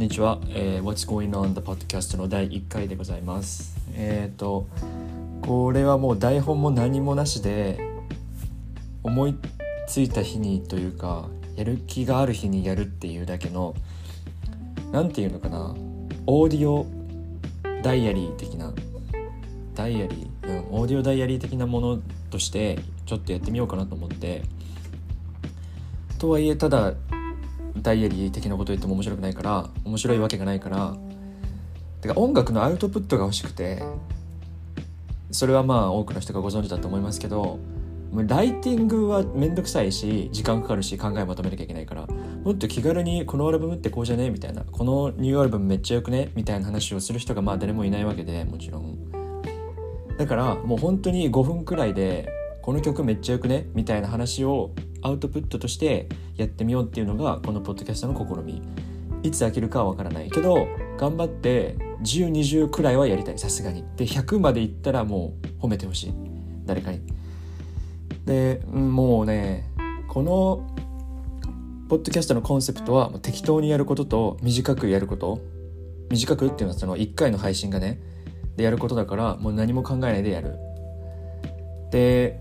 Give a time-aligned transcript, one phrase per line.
[0.00, 3.76] にちは、えー、What's Going On the Podcast の第1回でございます。
[3.92, 4.66] えっ、ー、と
[5.42, 7.78] これはもう台本も何もなしで
[9.02, 9.36] 思い
[9.86, 13.74] ついた日にというかやる気がある日にやるっていうだけの
[14.90, 15.74] 何て言うのかな。
[16.26, 16.86] オーディオ
[17.82, 18.72] ダイアリー的な
[19.74, 24.44] ダイアリー、うん、オーディオダイアリー的なものとしてちょっとやってみようかなと思って。
[26.18, 26.94] とはいえただ
[27.82, 30.96] ダイアリー的なこと言っても面白くないから面白いわけがないから。
[32.00, 33.82] てか音楽のアウトプットが欲しくて
[35.30, 37.58] それはまあ多くの人がご存知だと思いますけど
[38.14, 44.64] ライティングは面倒くさいし時間かかるし考えまとめなきゃいけないからもっと気軽にこのアルバムってこうじゃねみたいな。
[44.64, 46.30] このニューアルバムめっちゃよくね？
[46.34, 48.96] みたいな話をする人がまあ誰もいないわけでもちろん。
[50.16, 52.30] だからもう本当に5分くらいで
[52.62, 53.66] この曲めっちゃよくね？
[53.74, 54.70] みたいな話を
[55.02, 58.62] アウトプットとしてやってみようっていうのがこのポッドキャストの試み。
[59.22, 60.66] いつ飽きるかは分からないけど
[60.96, 63.38] 頑張って1020くらいはやりたい。
[63.38, 63.84] さすがに。
[63.96, 66.14] で100までいったらもう褒めてほしい。
[66.64, 67.00] 誰かに。
[68.24, 69.70] でもうね
[70.08, 70.66] この
[71.88, 75.40] ポッドキャストのコンセプトは適当にやることと短くやること。
[76.10, 78.00] 短くっていうのはその1回の配信がね。
[78.56, 80.56] でやることだからもう何も考えないでやる。
[81.90, 82.40] で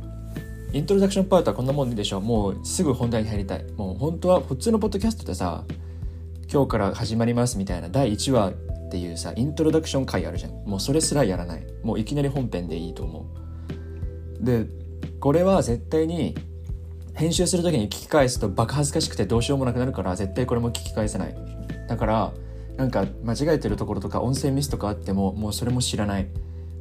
[0.71, 2.21] イントロダクションパートはこんなもんでしょ。
[2.21, 3.65] もうすぐ本題に入りたい。
[3.75, 5.63] もう本当は普通のポッドキャストでさ
[6.51, 7.89] 今日から始まりますみたいな。
[7.89, 8.53] 第1話っ
[8.91, 10.51] ていうさイントロダクション回あるじゃん。
[10.65, 11.65] もうそれすらやらない。
[11.83, 13.25] もういきなり本編でいいと思
[14.41, 14.45] う。
[14.45, 14.67] で
[15.19, 16.35] これは絶対に
[17.15, 21.35] 編集する時に聞き返すとバカ恥ずかしくてどうしようもなくなるから絶対これも聞き返せない。
[21.87, 22.31] だから
[22.77, 26.27] なんか間違えてるところとか音声ミスとかあってももうそれも知らない。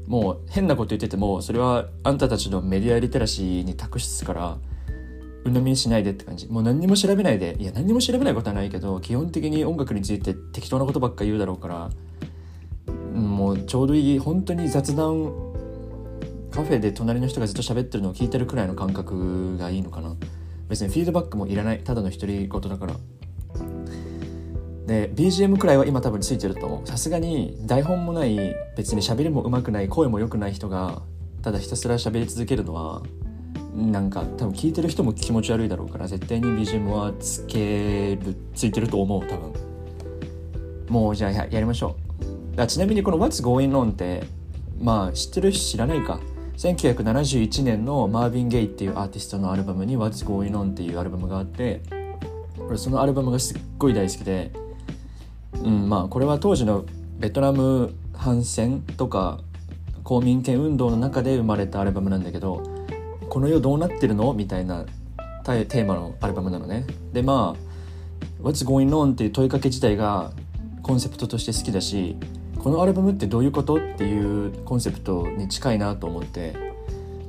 [0.08, 4.58] もう変なこと言っててもそれはあんたたちのメディアリテラシーに託すから
[5.44, 6.48] 鵜呑みにしないでって感じ。
[6.48, 7.56] もう何にも調べないで。
[7.58, 11.90] いや何にも調べないことはないけど基本的に音楽について適当なことばっか言うだろうから
[13.14, 15.32] もうちょうどいい本当に雑談
[16.50, 20.16] カフェで隣の人がずっと喋ってるのを聞いてるくらいの感覚がいいのかな。
[20.68, 21.80] 別にフィードバックもいらない。
[21.84, 22.94] ただの独り言だから。
[24.88, 26.88] で BGM くらいは今多分ついてると思う。
[26.88, 31.02] さすがに台本もない別に喋りも上手くない声も良くない人が
[31.42, 33.02] ただひたすら喋り続けるのは
[33.74, 39.52] なんか多分聞いてる人も気持ち悪いだろうから絶対に BGM はつけるついてると思う多分。
[40.88, 41.94] もうじゃあやりましょ
[42.56, 42.66] う。
[42.66, 44.24] ちなみにこの What's Going On って
[44.80, 45.52] まあ知ってる？
[45.52, 46.18] 知らないか。
[46.56, 51.82] 1971年のマーヴィン・ゲイっていうアーティストのアルバムに What's Going On っていうアルバムがあって
[52.58, 54.50] 俺そのアルバムがすっごい大好きで
[55.54, 56.84] うんまあこれは当時の
[57.18, 59.40] ベトナム反戦とか
[60.04, 62.62] 公民権運動の中で生まれたアルバムなんだけど
[63.28, 64.84] この世どうなってるのみたいな
[65.44, 67.68] テーマのアルバムなのねでまあ
[68.42, 70.32] 「What's Going On?」っていう問いかけ自体が
[70.82, 72.16] コンセプトとして好きだし
[72.58, 76.54] このアルバムってどういうことっていうコンセプトに近いなと思って、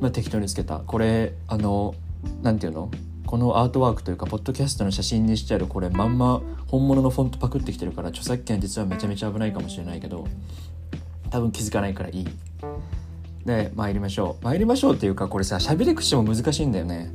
[0.02, 1.96] まあ、適当につけたこれあの
[2.42, 2.92] 何て言うの？
[3.30, 10.26] このアートワークというかポッドキャストの写真にしてあるこれまんま本物のフォントパクってきてるから著作権実はめちゃめちゃ危ないかもしれないけど
[11.30, 12.28] 多分気づかないからいい。
[13.46, 14.44] で参りましょう。
[14.44, 17.14] 参りましょうっていうかこれさ喋り口も難しいんだよね。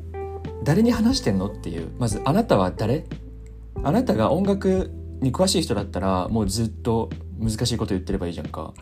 [0.62, 1.90] 誰に話してんのっていう。
[1.98, 3.06] まずあなたは誰？
[3.82, 7.10] あなたが音楽に詳しい人だったらもうずっと
[7.40, 8.72] 難しいこと言ってればいいじゃんか。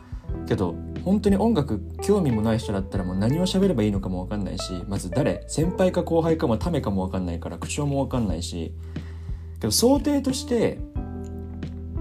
[0.47, 0.75] けど
[1.05, 5.45] 本当に音楽興味もない人だったらもう何を喋ればいいのかも分かんないしまず誰？
[5.49, 8.73] 先輩か後輩かもためかも分かんないから口調も分かんないし。
[9.61, 10.79] けど想定として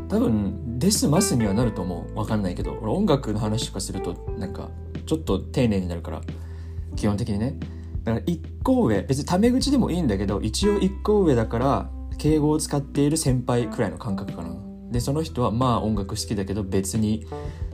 [0.10, 2.14] 多分デスマスにはなると思う。
[2.16, 2.78] 分かんないけど。
[2.82, 4.70] 俺音楽の話とかするとなんか
[5.06, 6.22] ちょっと丁寧になるから。
[6.96, 7.58] 基本的にね。
[8.04, 14.56] だから1個上別にタメ口でもいいんだけど一応1個上だから敬語を使っている先輩くらいの感覚かな。
[14.92, 17.26] でその人はまあ音楽好きだけど別に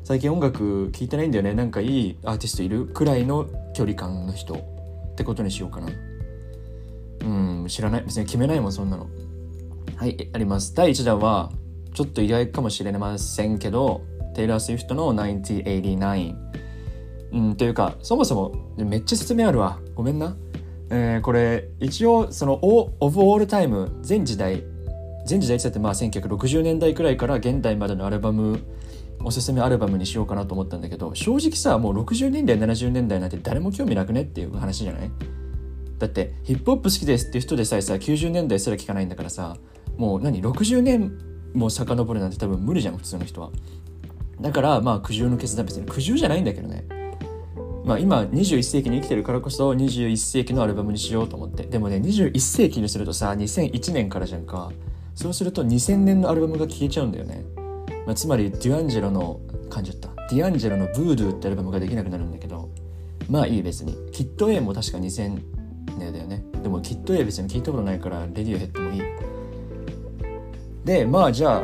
[0.03, 1.53] 最近音楽聴いてないんだよね。
[1.53, 5.89] なんかいいアーティストいるくらいの距離感の人ってことにしようかな。
[7.21, 8.03] うん知らない。
[8.03, 9.07] 別に決めないもんそんなの。
[9.95, 10.75] はいあります。
[10.75, 11.51] 第1弾は
[11.93, 14.01] ちょっと意外かもしれませんけど
[14.35, 16.35] テイラー・スウィフトの1989
[17.33, 19.79] うんというかそもそもめっちゃ説明あるわ。
[19.95, 20.37] ごめんな。
[20.89, 24.63] えー、これ一応そのオブ・オールタイム全時代
[25.27, 28.59] 全時代ってまあ1960年代くらいから現代までのアルバム
[29.23, 35.11] おすすめアルバムにしようかなと思ったんだけど正直さもう60年代70年代なんて誰も興味なくねっていう話じゃない？
[35.99, 39.57] だってヒップホップ好きですっていう人でさえさ90年代すら聞かないんだからさ
[39.97, 41.17] もう何？60年
[41.53, 43.51] も遡るなんて多分無理じゃん普通の人は。
[44.39, 46.85] だからまあ苦渋の決断別に苦渋じゃないんだけどね。
[47.83, 51.63] まあ今21世紀に生きてるからこそ21世紀のアルバムにしようと思って。
[51.63, 54.71] でもね21世紀にするとさ2001年からじゃんか。
[55.17, 57.43] そうすると2000年のアルバムが消えちゃうんだよね。
[58.05, 60.09] まあ、つまりデュアンジェロの感じだった。
[60.29, 62.69] ディアンジェロの「ブードゥ」ってアルバムができなくなるんだけど
[63.27, 63.95] まあいい別に。
[64.11, 65.41] キット A も確か2000
[65.97, 66.45] 年だよね。
[66.61, 69.01] でもキット A 別に聞いたことないからレディオヘッドもいい。
[70.85, 71.63] でまあじゃあ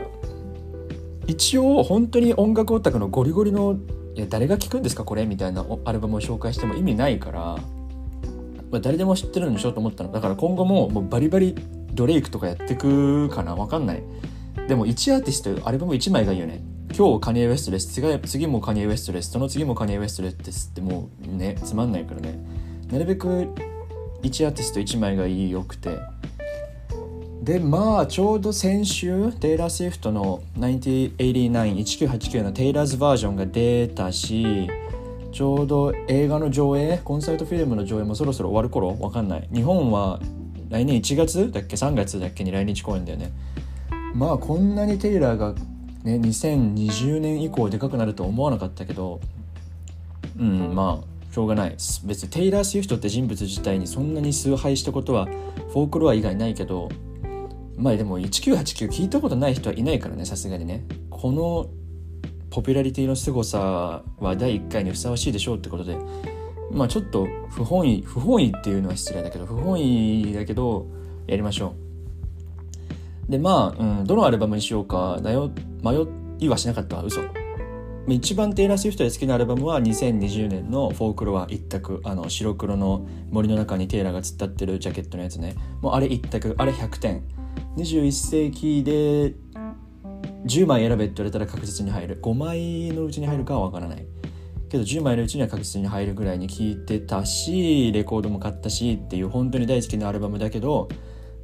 [1.27, 3.77] 一応本当に音楽オタクのゴリゴリの
[4.15, 5.27] いや誰が聴くんですかこれ？
[5.27, 7.39] みたいなアルバムを紹介しても意味ないから、
[8.71, 10.11] まあ、誰でも知ってるんでしょと思ったの。
[10.11, 11.55] だから今後ももうバリバリ
[11.93, 13.55] ドレイクとかやってくかな？
[13.55, 14.03] わかんない。
[14.67, 16.61] でも1アーティストアルバム1枚がいいよね。
[16.95, 17.87] 今日カニエ・ウエストです
[18.27, 22.37] 次もカニエ・ウエストですその次もカニエ・ウエストですってもうねつまんないからね。
[22.91, 23.27] なるべく
[24.21, 25.97] 1アーティスト1枚がいいよくて。
[27.41, 34.69] でまあちょうど先週テイラー・スウィフトの1989-1989のテイラーズバージョンが出たし
[35.33, 38.97] ちょうど映画の上映コンサートフィルムの上映もそろそろ終わる頃？
[38.97, 39.49] わかんない。
[39.51, 40.21] 日本は
[40.69, 43.31] 来年1月だっけ？3月だっけに来日公演だよね。
[44.13, 45.53] まあこんなにテイラーが
[46.03, 49.19] ね2020年以降でかくなると思わなかったけど
[50.39, 51.71] うんまあしょうがない。
[52.05, 56.89] 別にテイラー・スウィフトって人物自体にそんなに崇拝したことはフォークロア以外ないけど
[57.75, 60.85] まあでも1989聞いたことない人はいないからねさすがにね。
[61.09, 61.67] この
[62.51, 65.97] ポピュラリティの凄さは第1回にふさわしいでしょうってことで
[66.73, 70.87] まあちょっと不本意不本意っていうのは失礼だけど不本意だけど
[71.27, 71.75] やりましょ
[73.27, 73.31] う。
[73.31, 75.33] でまあ、うん、どのアルバムにしようか迷
[76.39, 76.97] いはしなかった。
[76.97, 77.21] わ嘘
[78.09, 85.55] 一番テイラー・スウィフトで好きなアルバムは2020年のフォークロア一択あの白黒の森の中にテイラーが突っ立ってるジャケットのやつね。
[85.81, 87.23] もうあれ一択あれ100点。
[87.77, 89.35] 21世紀で
[90.45, 92.19] 10枚選べって言われたら確実に入る。
[92.21, 94.05] 5枚のうちに入るかは分からない。
[94.73, 100.89] けど10枚のうちには確実に入るぐらいに聴いてたしレコードも買ったしっていう本当に大好きなアルバムだけど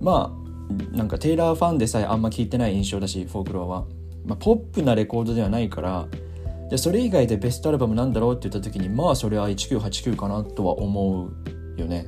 [0.02, 3.86] まあなんかテイラーファンでさえあんま聴いてない印象だしフォークロアは、
[4.26, 6.08] まあ、ポップなレコードではないから
[6.70, 12.08] じゃそれ以外でベストアルバムなんだろうって言った時にまあそれは1989かなとは思うよね。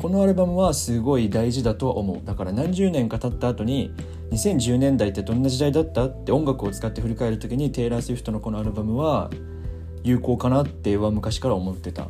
[0.00, 2.20] このアルバムはすごい大事だとは思う。
[2.24, 3.90] だから何十年か経った後に
[4.30, 9.30] 2010年代ってどんな時代だったって音楽を使って振り返る時にテイラー・スウィフトのこのアルバムは
[10.04, 12.08] 有効かなっては昔から思ってた。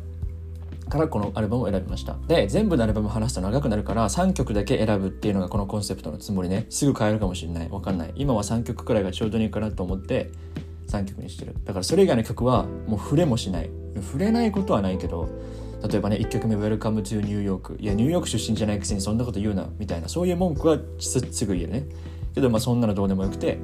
[0.89, 2.17] からこのアルバムを選びました。
[2.27, 6.65] で全部のアルバム話すと長くなるから3曲だけ選ぶっていうのがこのコンセプトのつもりね。
[6.69, 7.69] すぐ変えるかもしれない。
[7.69, 8.13] わかんない。
[8.15, 10.31] 今は3曲くらいがちょうどいいかなと思って
[10.87, 11.55] 3曲にしてる。
[11.63, 13.69] だからそれ以外の曲はもう触れもしない。
[13.95, 15.29] 触れないことはないけど
[15.87, 19.67] 例えばね1曲目「Welcome to New York」いやニューヨーク出身じゃないくせにそんなこと言うな。
[19.77, 20.09] みたいな。
[20.09, 21.85] そういう文句はすぐ言えるね。
[22.33, 23.59] けどまあそんなのどうでもよくて。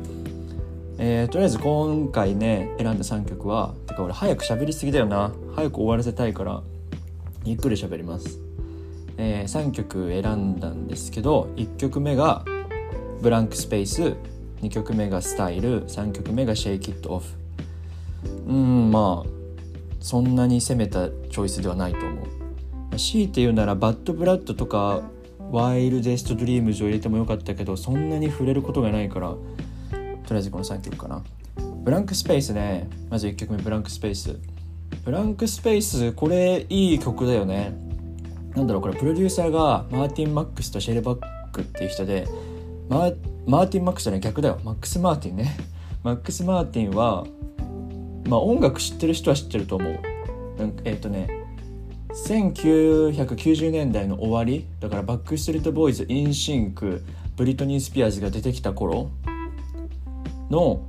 [0.97, 5.33] えー、とりあえず今回ね選んだ3曲はか俺早く喋りすぎだよな。
[5.55, 6.61] 早く終わらせたいから
[7.45, 8.39] ゆっくり喋ります、
[9.17, 12.43] えー、3曲選んだんですけど1曲目が
[13.21, 14.15] 「ブランクスペース」
[14.61, 17.25] 2曲目が「スタイル」3曲目が「シェイキットオフ」
[18.47, 19.29] うんまあ
[19.99, 22.97] そんなに攻めたチョイスではないと思う。
[22.97, 25.01] 強いて言うならバッドブラッドとか
[25.51, 29.37] ワイルデストドリームズを入れてもよかったけどそんなに触れることがないからと
[30.31, 31.23] りあえずこの3曲かな。
[31.85, 34.39] ブランクスペースねまず1曲目ブランクスペース。
[35.05, 37.77] ブランクスペースこれいい曲だよね。
[38.55, 41.19] なんだろうこれプロデューサーがマーティン・マックスとシェルバッ
[41.51, 42.27] クっていう人で
[42.89, 43.11] マー
[43.67, 44.59] ティン・マックスじゃない逆だよ。
[44.63, 45.55] マックス・マーティンね。
[46.01, 47.23] マックス・マーティンは
[48.27, 49.99] まあ音楽知ってる人は知ってると思う。
[50.85, 51.29] えっ、ー、とね
[52.27, 54.65] 1990年代の終わり。
[54.79, 59.11] だからバックストリートボーイズインシンクブリトニー・スピアーズが出てきた頃
[60.49, 60.81] の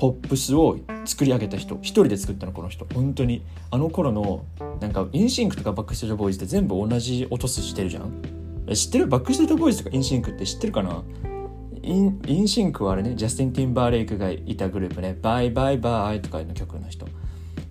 [0.00, 2.86] ポップスを作り上げた人一人で作ったのこの人。
[2.94, 3.44] 本当に。
[3.70, 4.46] あの頃の
[4.80, 8.10] なんかインシンクとかバックストリートボーイズって全部同じ音数してるじゃん？
[8.74, 9.08] 知ってる？
[9.08, 11.02] バックストリートボーイズとかインシンクって知ってるかな？
[11.82, 17.04] インインシンクはあれねジャスティン・ティンバーレイクがいたグループね「バイバイバイ」とかの曲の人。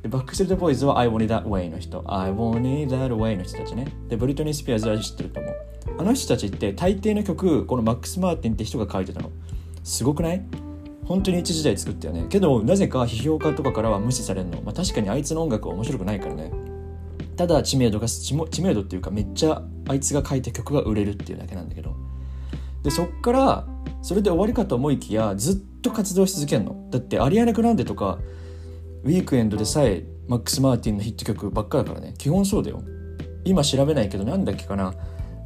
[0.03, 2.03] でバックストリートボーイズは I want it that way の人。
[2.05, 3.91] I want it that way の人たちね。
[4.07, 5.55] でブリトニー・スピアーズは知ってると思う。
[5.98, 9.31] あの人たちって大抵の曲このマックス・マーティンって人が書いてたの。
[9.83, 10.45] すごくない？
[11.09, 12.27] 本当に一時代作ったよね。
[12.29, 16.51] けどなぜか批評家とかからは無視されるの、まあ、確かにあいつの音楽は面白くないからね。
[17.35, 21.95] ただ知名度が知名度っていうかめっちゃあいつが書いた曲が売れるっていうだけなんだけど。
[22.83, 23.67] でそっから
[24.03, 26.87] それで終わりかと思いきやずっと活動し続けるの。
[26.91, 28.19] だってアリアナ・グランデとか
[29.03, 32.13] ウィークエンドでさえマックス・マーティンのヒット曲ばっかだからね。
[32.19, 32.83] 基本そうだよ。
[33.45, 34.93] 今調べないけどなんだっけかな。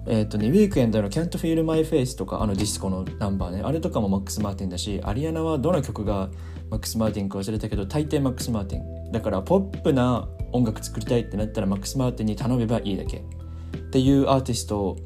[0.06, 3.62] えっ、ー、とねウィークエンドの Can't Feel My Face とかあのディスコのナンバーね。
[3.64, 6.30] あれとかもマックス・マーティンだしアリアナはどの曲が
[6.70, 9.12] マックス・マーティンか忘れたけど大抵マックス・マーティン。
[9.12, 13.18] だからポップな音楽作りたいってなったらマックス・マーティンに頼めばいいだけ。
[13.18, 14.98] っていうアーティスト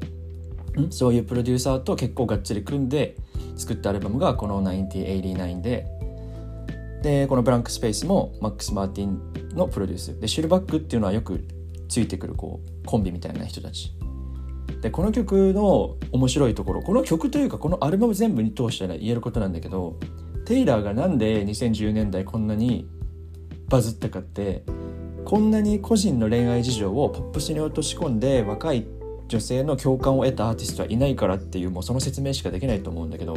[0.80, 3.16] んそういうプロデューサーと結構がっつり組んで
[3.56, 5.86] 作ったアルバムがこの1989で。
[7.02, 9.20] でこの「ブランクスペース」もマックス・マーティン
[9.54, 10.18] のプロデュース。
[10.20, 11.44] でシルバックっていうのはよく
[11.88, 13.97] ついてくるこうコンビみたいな人たち。
[14.80, 19.98] でこの曲の面白いところこの曲というかこのアルバム全部に通して言えることなんだけど
[20.44, 22.88] テイラーがなんで2010年代こんなに
[23.68, 24.62] バズったかって
[25.24, 28.86] こんなに個人の恋愛事情をポップスに落とし込んで若い
[29.26, 33.36] 女性の共感を得たアーティストはいないからっていうもうその説明しかできないと思うんだけど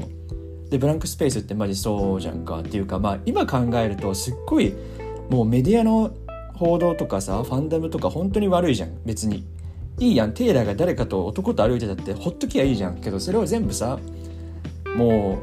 [0.70, 4.74] でブランクスペースってマジそうじゃんかっていうかまあ今考えるとすっごい
[5.30, 6.16] もうメディアの
[6.54, 9.44] 報道とかさファンダムとか本当に悪いじゃん別に。
[10.00, 10.34] いいやん。
[10.34, 12.96] テイラーが誰かと男と歩いてたってほっときゃいいじゃん。
[12.98, 14.00] けどそれを全部さ
[14.96, 15.38] も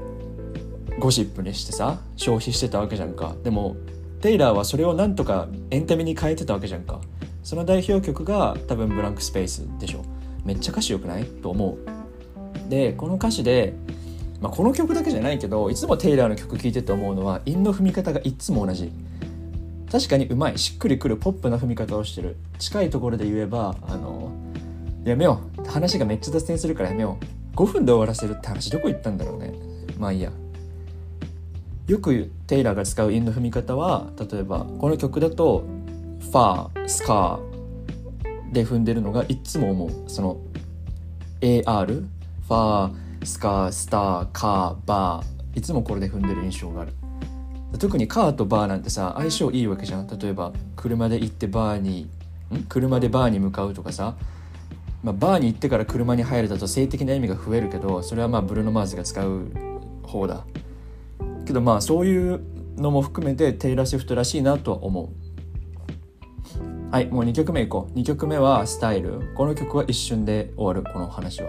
[0.97, 3.35] うゴシップにしてさ消費してたわけじゃんか。
[3.45, 3.77] でも
[4.21, 7.01] テイラーはそれをなんとかエンタメに変えてたわけじゃんか。
[7.45, 10.05] その代表曲が多分ブランクスペースでしょ。
[10.45, 11.25] めっちゃ歌詞良くない？
[11.25, 11.79] と思
[12.67, 12.71] う。
[12.71, 13.75] でこの歌詞で、
[14.41, 18.91] まあ、この曲だけじゃないけどいつもテイラーの曲聴いてて思うのは韻の踏み方がいつも同じ。
[19.91, 22.37] 確かにうまいしっくりくるポップな踏み方をしてる。
[22.59, 24.31] 近いところで言えばあの
[25.05, 25.65] やめよう。
[25.65, 27.19] 話がめっちゃ脱線するからやめよ
[27.55, 27.57] う。
[27.57, 29.55] 5分で終わらせるって話どこ行ったんだろうね。
[29.99, 30.31] まあいいや。
[31.87, 35.65] よくテイラーが使う韻の踏み方は例えばこの曲だと
[36.21, 39.91] ファースカーで踏んでるのがいつも思う。
[40.11, 40.39] その
[41.41, 46.93] AR ファースカースターカーバーいつもこれで踏んでる印象がある。
[47.79, 50.07] 特にカーとバーなんてさ相性いいわけじゃん。
[50.07, 52.09] 例えば車で行ってバーに
[52.55, 52.65] ん？
[52.69, 54.15] 車でバーに向かうとかさ。
[55.01, 59.47] まあ、バーに行ってから車に入るだと性的な意味が増えるけどそれはまあブルーノ・マーズが使う
[60.03, 60.45] 方だ。
[61.47, 62.41] けどまあそういう
[62.77, 65.09] のも含めてテイラー・シフトらしいなとは思う。
[66.91, 67.99] はいもう2曲目いこう。
[67.99, 71.49] 2曲目は「スタイル」この曲は一瞬で終わるこの話は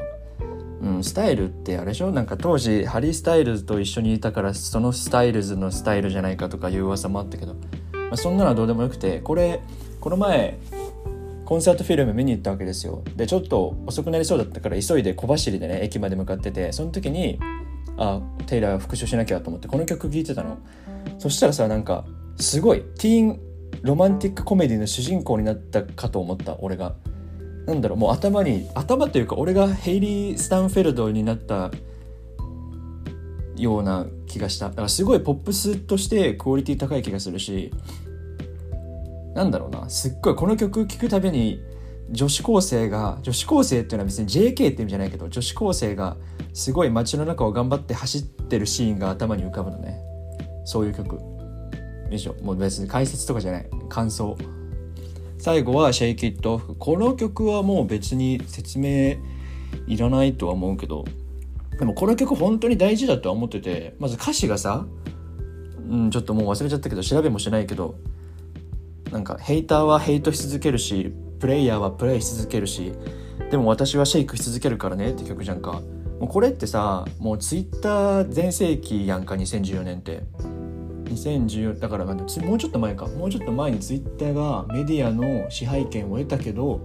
[0.81, 2.11] うんスタイルってあれでしょ？
[2.11, 7.59] なんか当時ハリー・スタイルズと一緒にいたからそのスタイルズのスタイルじゃないかとかいう噂もあったけど、ま
[8.13, 9.61] あ、そんなのはどうでもよくてこれ
[9.99, 10.57] この前
[11.43, 13.03] コンサートフィルム見に行ったわけですよ。
[13.15, 17.39] でちょっと遅くなりそうだったから急いで小走りでね駅まで向かっててその時に
[17.97, 20.59] あテイラー復唱しなきゃと思ってこの曲聴いてたの。
[21.17, 22.05] そしたらさなんか
[22.37, 23.39] すごいティーン
[23.81, 26.95] ロマンティックコメディの主人公になったかと思った俺が。
[27.69, 31.69] なんだろうもう頭に頭というか俺がヘイリー・スタンフェルドになった
[33.55, 34.69] ような気がした。
[34.69, 37.71] だからすごいポップスとしてクオリティ高い気がするし
[39.35, 41.61] なんだろうなすっごいこの曲聴くたびに
[42.09, 46.17] 女子高生が女子高生っていうのは別に JK って意味じゃないけど女子高生が
[46.53, 49.99] すごい街の中を頑張って走ってるシーンが頭に浮かぶのね。
[50.65, 51.19] そういう曲。
[52.09, 52.33] 以上。
[52.41, 53.69] もう別に解説とかじゃない。
[53.89, 54.35] 感想。
[55.39, 59.15] 最後は「シェイキットオフ」この曲はもう別に説明
[59.87, 61.05] いらないとは思うけど。
[61.79, 64.85] でもこの曲本当に大事だとは思っててまず歌詞がさ
[65.89, 67.95] うんちょっともう忘れちゃったけど調べもしないけど
[69.11, 72.91] なんかヘイターはヘイトし続けるしプレイヤーはプレイし続けるし
[73.49, 75.81] でも私はシェイクし続けるからねって曲じゃんか。
[76.19, 80.23] もうこれってさもうツイッター全盛期やんか2014年って。
[81.09, 83.07] 2014だからもうちょっと前か。
[83.07, 86.81] もうちょっと前にツイッターがメディアの支配権を得たけど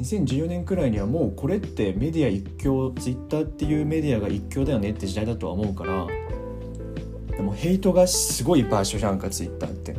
[0.00, 6.06] 2014年くらいにはもうこれってメディア一強ツイッターっていうメディアが一強だよねって時代だとは思うから
[7.36, 9.96] でもヘイトがすごい場所じゃんかツイッターって。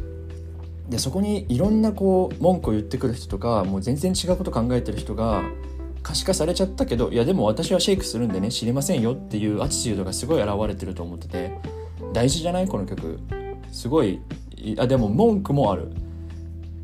[0.89, 5.43] でそこにいろんなこう文句を言ってくる人とかもう全然違うこと考えてる人が
[6.01, 11.51] 可視化されちゃったけどいやでも私はシェイクするんでね知りませんよっていうアティチュードがすごい現れてると思ってて
[12.13, 12.69] 大事じゃない？
[12.69, 13.19] この曲。
[13.77, 14.19] すごい
[14.79, 15.91] あでも文句もある。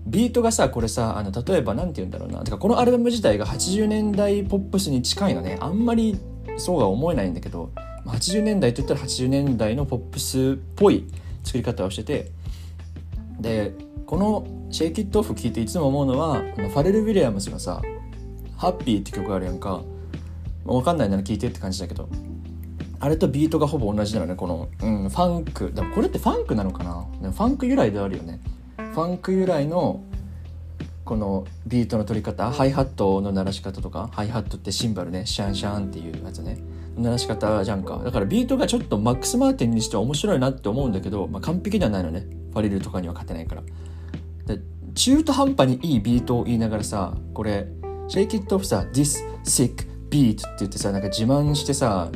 [0.06, 2.44] ビートがさこれさあの例えば何て言うんだろうな。
[2.44, 5.58] てかこのアルバム自体が80年代ポップスに近いのね。
[5.60, 6.20] あんまり
[6.58, 7.72] そうは思えないんだけど。
[8.06, 11.06] 80年代といったら80年代のポップスっぽい
[11.44, 12.32] 作り方をしてて。
[13.40, 13.74] で
[14.06, 17.82] この「シェイキットオフ」聴いていつも思うのはファレル・ウィリアムスのさ
[18.56, 19.82] 「ハッピー」って曲あるやんか。
[20.64, 22.08] 分かんないなら聴いてって感じだけど。
[23.04, 25.74] あれとビートがほぼ同じなのねこの、うん、ファンク。
[25.74, 27.06] でもこれってファンクなのかな？
[27.32, 28.40] ファンク由来であるよね。
[28.78, 30.02] ファンク由来の
[31.04, 32.50] このビートの取り方？
[32.50, 34.10] ハイハットの鳴らし方とか？
[34.14, 35.26] ハイハットってシンバルね。
[35.26, 36.58] シャンシャンっていうやつね。
[36.98, 37.98] 鳴らし方じゃんか。
[37.98, 42.26] だからビートがちょっとマックス・マーティンにしては面白いなって思うんだけど、まあ、完璧ではないのね。
[42.54, 43.64] ファレルとかには勝てないから。
[44.46, 44.62] で
[44.96, 47.68] 中途半端にいいビートを言いながらさこれ
[48.08, 52.10] 「Shake It Off」さ「This Sick Beat」って言ってさなんか自慢してさ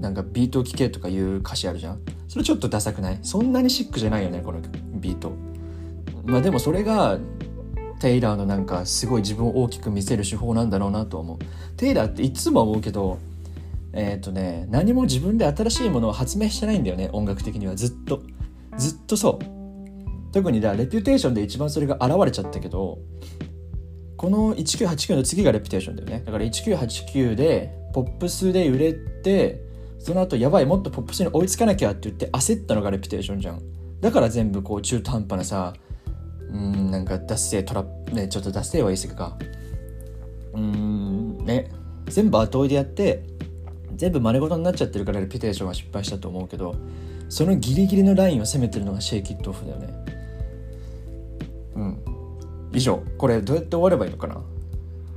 [0.00, 2.00] なんかビートを聴けとかいう歌詞あるじゃん？
[2.26, 3.18] それちょっとダサくない？
[3.22, 4.60] そんなにシックじゃないよねこの
[4.94, 5.32] ビート。
[6.24, 7.18] まあでもそれが
[8.00, 11.38] テイラーのなんかすごい自分を大きく見せる手法なんだろうなと思う。
[11.76, 13.18] テイラーっていつも思うけど
[13.92, 17.76] えっ、ー、とね何も自分で新しいものを発明してないんだよね音楽的には。
[17.76, 18.22] ずっと。
[18.76, 20.32] ずっとそう。
[20.32, 22.98] 特にだレピュテーションで一番それが現れちゃったけど
[24.16, 26.22] この1989の次がレピュテーションだよね。
[26.24, 29.68] だから1989でポップスで売れて
[30.00, 33.60] その後やばいもっとポップスに追いつかなきゃって言って焦ったのがレピュテーションじゃん。
[34.00, 35.74] だから全部こう中途半端なさ
[36.48, 39.38] うんなんか脱製トラップねちょっと脱製は言い過ぎか。
[40.54, 41.70] うんね。
[42.06, 43.22] 全部後追いでやって
[43.94, 46.74] 全部真似事になっちゃってるからレピュテーションは失敗したと思うけど
[47.28, 49.94] そのギリギリのラインを攻めてるのがシェイキットオフだよね。
[51.76, 52.02] うん。
[52.72, 53.02] 以上。
[53.18, 54.42] これどうやって終わればいいのかな？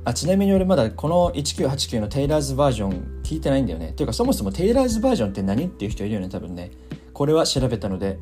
[0.06, 3.92] あちなみに俺まだこの1989のテイラーズバージョン聞いてないんだよね。
[3.92, 6.70] ていうかそもそもテイラーズバージョンって何っていう人いるよね多分ね。
[7.12, 8.18] これは調べたので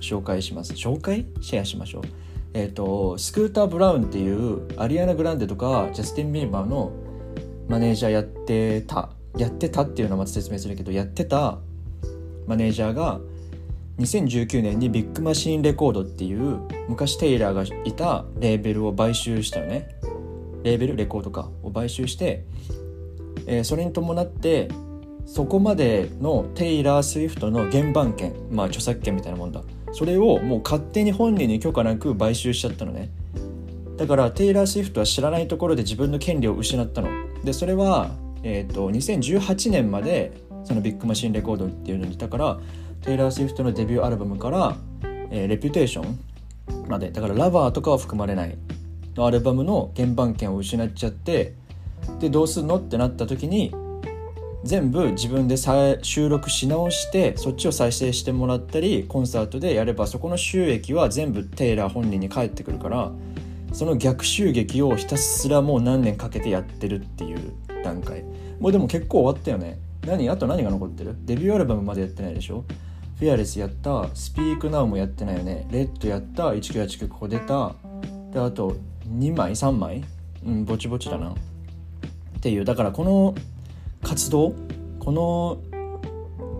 [0.00, 0.74] 紹介します。
[0.74, 1.26] 紹介？
[1.40, 2.02] シェアしましょう。
[2.52, 6.92] えっ、ー、とスクーター・ブラウンっていうアリアナ・グランデとかジャスティン・ビーバーの
[7.68, 9.10] マネージャーやってた。
[9.36, 11.58] やってたっていうのはまた説明するけどやってた
[12.46, 13.20] マネージャーが
[13.98, 16.58] 2019年にビッグマシーンレコードっていう
[16.88, 19.95] 昔テイラーがいたレーベルを買収したよね。
[20.66, 22.44] レーベルレコードかを買収して、
[23.46, 24.68] えー、それに伴って
[25.24, 29.62] そこまでのテイラー・スウィフトの原版権まあ著作権みたいなもんだ。
[29.92, 33.10] それをもう勝手に本人に許可なく買収しちゃったのね。
[33.96, 37.08] だからテイラー・スウィフトは知らないところで自分の権利を失ったの。
[37.44, 38.10] でそれは、
[38.42, 40.32] えーと、2018年まで
[40.64, 42.58] そのビッグマシンレコードっていうのにいたから
[43.02, 44.76] テイラー・スウィフトのデビューアルバムから
[45.30, 46.18] 「えー、レピュテーション」
[46.90, 47.12] まで。
[47.12, 48.58] だから「ラバー」とかは含まれない。
[49.16, 51.54] のアルバムの原版権を失っちゃって
[52.20, 53.74] でどうすんのってなった時に
[54.64, 55.56] 全部自分で
[56.02, 63.12] 収録し直してそっちを再生してもらったりコンサートでやればそこの収益は全部テイラー本人に返ってくるから
[63.72, 67.52] その逆襲劇をひたすらもう何年かけてやってるっていう
[67.84, 68.24] 段階。
[68.58, 69.78] もうでも結構終わったよね。
[70.06, 70.30] 何？
[70.30, 71.14] あと何が残ってる？
[71.24, 72.64] デビューアルバムまでやってないでしょ？
[73.18, 74.08] Fearless やった。
[74.14, 75.68] Speak Now もやってないよね。
[75.70, 76.52] Red やった。
[76.52, 77.74] 1989ここ出た。
[78.32, 78.76] であと
[79.08, 80.04] 2枚3枚？
[80.44, 81.30] うんぼちぼちだな。
[81.30, 81.34] っ
[82.40, 83.34] ていうだからこの
[84.02, 84.54] 活動
[85.00, 85.58] この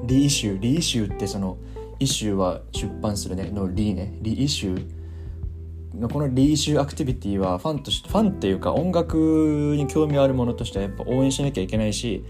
[0.06, 1.58] reissue reissue ってその
[1.98, 4.16] issue は出版するねの re ね。
[4.20, 12.24] reissue のこの reissue activity はファンとしてファンっていうか音楽に興味あるものとしてはやっぱ応援しなきゃいけないし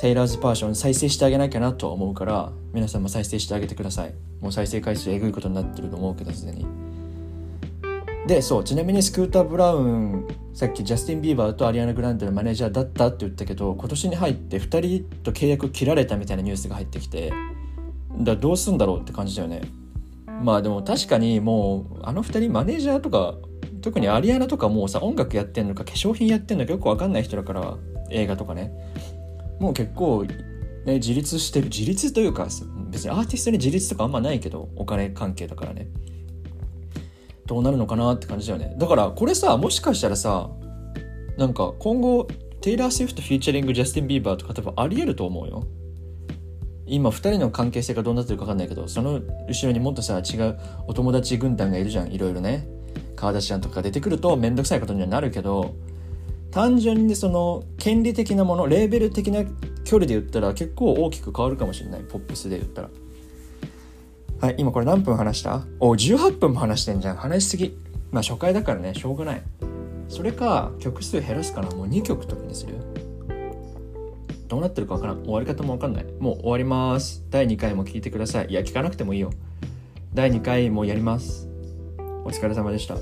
[0.00, 4.14] テイラーズパーション再生してあげなきゃなと思うから皆さんも再生してあげてください。
[4.40, 6.66] もう再生回数えぐいことになってると思うけどすでに。
[8.26, 17.32] でそうちなみにスクーター・ブラウンさっきジャスティン・ビーバーとアリアナ・グランデのマネージャーだったって言ったけど今年に入って2人と契約切られたみたいなニュースが入ってきて
[18.18, 19.62] だどうすんだろうって感じだよね。
[20.42, 23.36] まあでも確かにもうあの2人マネージャーとか
[23.80, 27.76] 特にアリアナとかもうさ音楽やってんのか化粧品やってんのかよく分かんない人だから
[28.10, 28.72] 映画とかね。
[29.58, 32.48] もう結構、ね、自立してる自立というか
[32.90, 35.88] 別にアーティストに自立とかあんまないけどお金関係だからね。
[37.46, 38.74] どうなるのかなって感じだよね。
[38.78, 40.50] だからこれさもしかしたらさ
[41.36, 42.28] なんか今後
[42.60, 45.64] テイラー・スウィフト featuring・ジャスティン・ビーバーとか多分ありえると思うよ。
[46.86, 52.12] 今2人の関係性がどうなってるか分かんないけどその後ろにもっとさ違うお友達軍団がいるじゃん。
[52.12, 52.68] いろいろね。
[53.16, 55.76] カーダシアンとか出てくると面倒くさいことにはなるけど
[56.50, 59.44] 単純にその権利的なものレーベル的な
[59.84, 62.02] 距離で言ったら結構大きく変わるかもしれない。
[62.02, 62.90] ポップスで言ったら。
[64.42, 65.62] はい、今これ何分話した？
[65.78, 67.16] お、18分も話してんじゃん。
[67.16, 67.78] 話しすぎ。
[68.10, 69.42] まあ初回だからね、しょうがない。
[70.08, 71.70] それか、曲数減らすから。
[71.70, 72.74] もう2曲とかにする？
[74.48, 75.22] どうなってるかわからん。
[75.22, 76.06] 終わり方もわかんない。
[76.18, 77.22] もう終わります。
[77.30, 78.48] 第2回も聞いてください。
[78.48, 79.30] いや、聞かなくてもいいよ。
[80.12, 81.48] 第2回もやります。
[82.24, 82.96] お疲れ様でした。